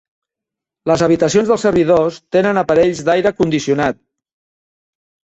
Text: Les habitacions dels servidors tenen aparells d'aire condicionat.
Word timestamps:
Les 0.91 1.01
habitacions 1.07 1.51
dels 1.51 1.65
servidors 1.67 2.17
tenen 2.35 2.59
aparells 2.61 3.01
d'aire 3.09 3.33
condicionat. 3.43 4.01